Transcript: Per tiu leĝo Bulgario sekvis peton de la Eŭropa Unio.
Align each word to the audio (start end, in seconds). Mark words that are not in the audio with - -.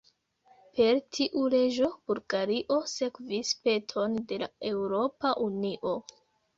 Per 0.79 1.01
tiu 1.17 1.43
leĝo 1.55 1.91
Bulgario 2.13 2.79
sekvis 2.95 3.55
peton 3.69 4.19
de 4.33 4.45
la 4.45 4.53
Eŭropa 4.75 5.39
Unio. 5.51 5.99